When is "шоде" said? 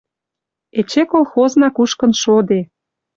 2.21-2.59